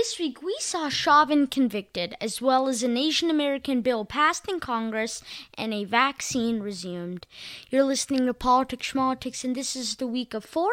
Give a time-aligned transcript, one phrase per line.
[0.00, 4.58] this week we saw Chauvin convicted, as well as an Asian American bill passed in
[4.58, 5.22] Congress
[5.58, 7.26] and a vaccine resumed.
[7.68, 10.70] You're listening to Politics Schmaltics, and this is the week of 4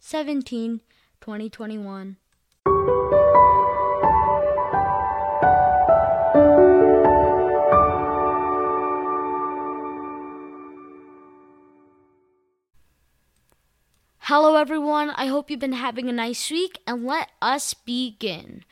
[0.00, 0.80] 17
[1.20, 2.16] 2021.
[14.60, 15.08] Everyone.
[15.16, 18.62] I hope you've been having a nice week, and let us begin.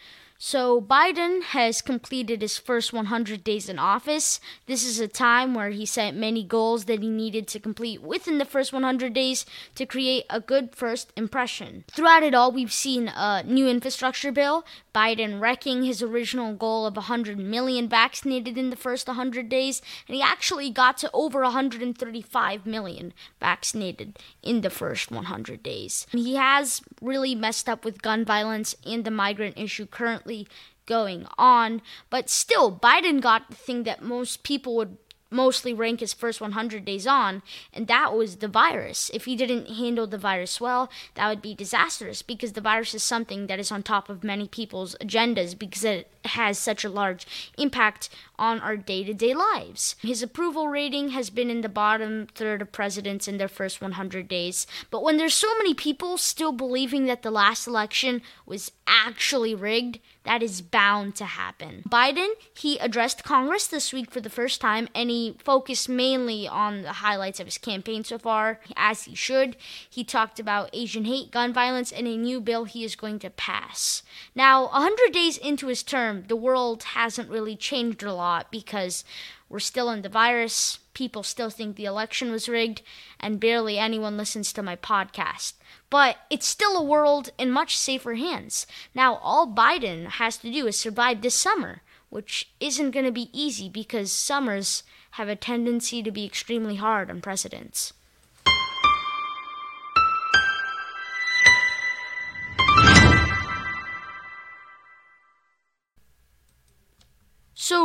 [0.40, 4.38] So, Biden has completed his first 100 days in office.
[4.66, 8.38] This is a time where he set many goals that he needed to complete within
[8.38, 11.82] the first 100 days to create a good first impression.
[11.90, 14.64] Throughout it all, we've seen a new infrastructure bill,
[14.94, 20.14] Biden wrecking his original goal of 100 million vaccinated in the first 100 days, and
[20.14, 26.06] he actually got to over 135 million vaccinated in the first 100 days.
[26.12, 30.48] He has really messed up with gun violence and the migrant issue currently currently
[30.86, 31.82] going on.
[32.10, 34.96] But still, Biden got the thing that most people would
[35.30, 37.42] mostly rank his first 100 days on,
[37.74, 39.10] and that was the virus.
[39.12, 43.02] If he didn't handle the virus well, that would be disastrous because the virus is
[43.02, 47.26] something that is on top of many people's agendas because it has such a large
[47.56, 49.96] impact on our day to day lives.
[50.00, 54.28] His approval rating has been in the bottom third of presidents in their first 100
[54.28, 54.66] days.
[54.90, 59.98] But when there's so many people still believing that the last election was actually rigged,
[60.24, 61.82] that is bound to happen.
[61.88, 66.82] Biden, he addressed Congress this week for the first time and he focused mainly on
[66.82, 69.56] the highlights of his campaign so far, as he should.
[69.88, 73.30] He talked about Asian hate, gun violence, and a new bill he is going to
[73.30, 74.02] pass.
[74.34, 79.04] Now, 100 days into his term, the world hasn't really changed a lot because
[79.48, 82.82] we're still in the virus, people still think the election was rigged,
[83.20, 85.54] and barely anyone listens to my podcast
[85.90, 88.66] but it's still a world in much safer hands.
[88.94, 93.30] Now, all Biden has to do is survive this summer, which isn't going to be
[93.32, 97.92] easy because summers have a tendency to be extremely hard on presidents.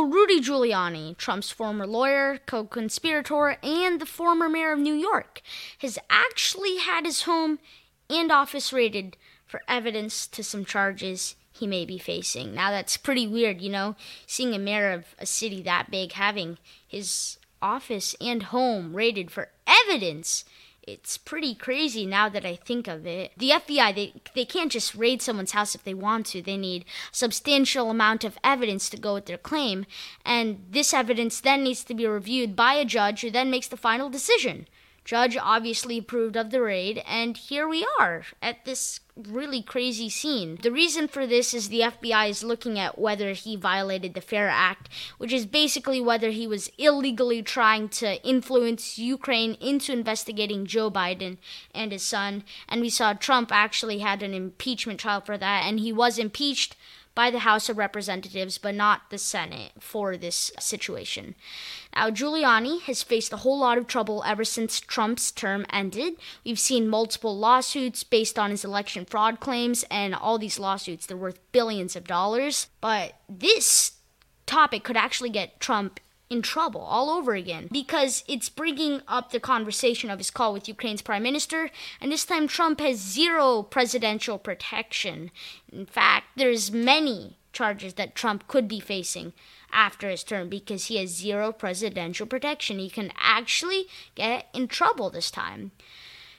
[0.04, 5.40] Rudy Giuliani, Trump's former lawyer, co conspirator, and the former mayor of New York,
[5.78, 7.58] has actually had his home
[8.10, 9.16] and office raided
[9.46, 12.54] for evidence to some charges he may be facing.
[12.54, 13.94] Now, that's pretty weird, you know,
[14.26, 19.50] seeing a mayor of a city that big having his office and home raided for
[19.66, 20.44] evidence.
[20.86, 23.32] It's pretty crazy now that I think of it.
[23.36, 26.42] The FBI, they, they can't just raid someone's house if they want to.
[26.42, 29.86] They need substantial amount of evidence to go with their claim.
[30.24, 33.76] And this evidence then needs to be reviewed by a judge who then makes the
[33.76, 34.66] final decision.
[35.04, 40.58] Judge obviously approved of the raid, and here we are at this really crazy scene.
[40.62, 44.48] The reason for this is the FBI is looking at whether he violated the FAIR
[44.48, 44.88] Act,
[45.18, 51.36] which is basically whether he was illegally trying to influence Ukraine into investigating Joe Biden
[51.74, 52.42] and his son.
[52.68, 56.76] And we saw Trump actually had an impeachment trial for that, and he was impeached
[57.14, 61.34] by the House of Representatives, but not the Senate for this situation.
[61.94, 66.14] Now, Giuliani has faced a whole lot of trouble ever since Trump's term ended.
[66.44, 71.16] We've seen multiple lawsuits based on his election fraud claims, and all these lawsuits, they're
[71.16, 72.68] worth billions of dollars.
[72.80, 73.92] But this
[74.46, 76.00] topic could actually get Trump
[76.34, 80.66] in trouble all over again because it's bringing up the conversation of his call with
[80.66, 85.30] Ukraine's prime minister, and this time Trump has zero presidential protection.
[85.72, 89.32] In fact, there's many charges that Trump could be facing
[89.72, 92.80] after his term because he has zero presidential protection.
[92.80, 93.86] He can actually
[94.16, 95.70] get in trouble this time.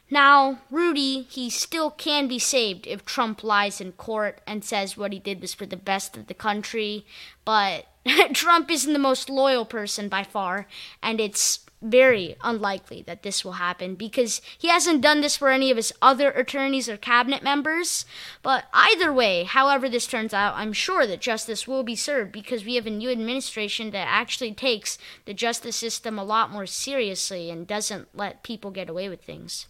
[0.09, 5.11] Now, Rudy, he still can be saved if Trump lies in court and says what
[5.11, 7.05] he did was for the best of the country,
[7.43, 7.87] but
[8.33, 10.67] Trump isn't the most loyal person by far,
[11.01, 15.71] and it's very unlikely that this will happen because he hasn't done this for any
[15.71, 18.05] of his other attorneys or cabinet members.
[18.41, 22.65] But either way, however this turns out, I'm sure that justice will be served because
[22.65, 27.49] we have a new administration that actually takes the justice system a lot more seriously
[27.49, 29.67] and doesn't let people get away with things.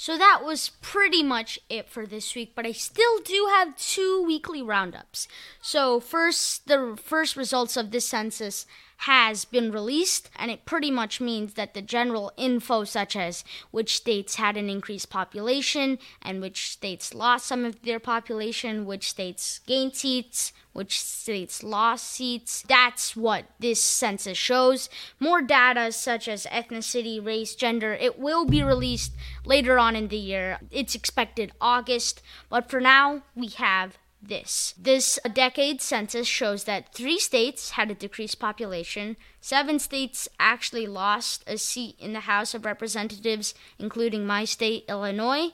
[0.00, 4.22] So that was pretty much it for this week, but I still do have two
[4.24, 5.26] weekly roundups.
[5.60, 8.64] So, first, the first results of this census
[9.02, 13.96] has been released, and it pretty much means that the general info, such as which
[13.96, 19.60] states had an increased population and which states lost some of their population, which states
[19.66, 22.64] gained seats, which states lost seats.
[22.66, 24.88] That's what this census shows.
[25.20, 29.12] More data, such as ethnicity, race, gender, it will be released
[29.44, 30.58] later on in the year.
[30.72, 34.74] It's expected August, but for now, we have this.
[34.76, 41.44] This decade census shows that three states had a decreased population, seven states actually lost
[41.46, 45.50] a seat in the House of Representatives, including my state, Illinois,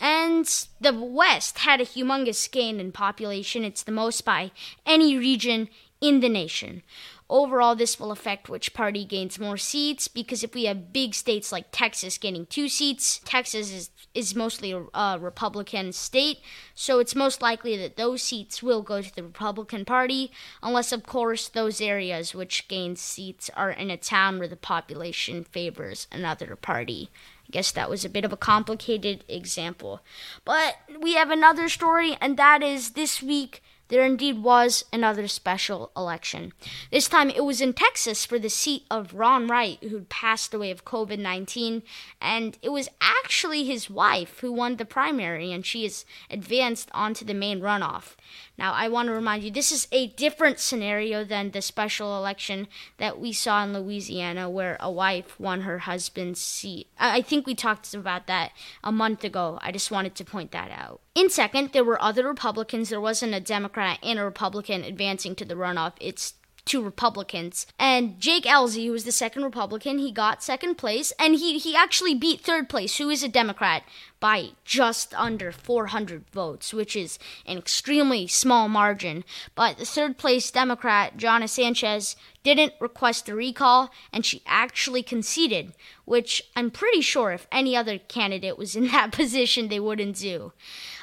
[0.00, 0.46] and
[0.80, 3.64] the West had a humongous gain in population.
[3.64, 4.50] It's the most by
[4.84, 5.68] any region
[6.00, 6.82] in the nation.
[7.28, 11.50] Overall, this will affect which party gains more seats because if we have big states
[11.50, 16.38] like Texas getting two seats, Texas is, is mostly a, a Republican state,
[16.72, 20.30] so it's most likely that those seats will go to the Republican Party,
[20.62, 25.42] unless, of course, those areas which gain seats are in a town where the population
[25.42, 27.10] favors another party.
[27.48, 30.00] I guess that was a bit of a complicated example.
[30.44, 35.90] But we have another story, and that is this week there indeed was another special
[35.96, 36.52] election.
[36.90, 40.70] This time it was in Texas for the seat of Ron Wright, who'd passed away
[40.70, 41.82] of COVID 19,
[42.20, 47.24] and it was actually his wife who won the primary, and she is advanced onto
[47.24, 48.16] the main runoff.
[48.58, 52.68] Now, I want to remind you this is a different scenario than the special election
[52.96, 56.88] that we saw in Louisiana, where a wife won her husband's seat.
[56.98, 59.58] I think we talked about that a month ago.
[59.62, 61.00] I just wanted to point that out.
[61.14, 62.88] In second, there were other Republicans.
[62.88, 65.92] There wasn't a Democrat and a Republican advancing to the runoff.
[66.00, 66.34] It's
[66.66, 67.66] two Republicans.
[67.78, 71.74] And Jake Ellzey, who was the second Republican, he got second place, and he, he
[71.74, 73.84] actually beat third place, who is a Democrat,
[74.26, 79.22] by just under 400 votes, which is an extremely small margin.
[79.54, 85.74] But the third place Democrat, Jana Sanchez, didn't request a recall, and she actually conceded,
[86.06, 90.52] which I'm pretty sure if any other candidate was in that position, they wouldn't do.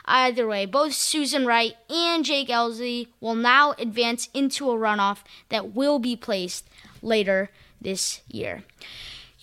[0.04, 5.74] Either way, both Susan Wright and Jake Ellzey will now advance into a runoff that
[5.74, 6.68] will be placed
[7.02, 8.66] later this year.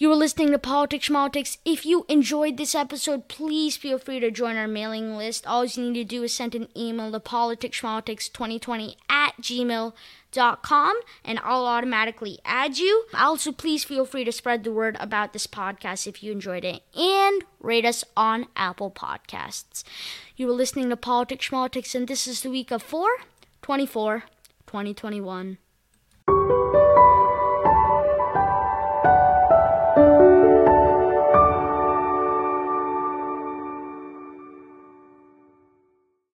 [0.00, 1.58] You are listening to Politics Schmaltics.
[1.62, 5.46] If you enjoyed this episode, please feel free to join our mailing list.
[5.46, 11.66] All you need to do is send an email to politicsschmaltics2020 at gmail.com and I'll
[11.66, 13.04] automatically add you.
[13.12, 16.80] Also, please feel free to spread the word about this podcast if you enjoyed it
[16.96, 19.84] and rate us on Apple Podcasts.
[20.34, 23.06] You are listening to Politics Schmaltics, and this is the week of 4
[23.60, 24.24] 24
[24.66, 25.58] 2021.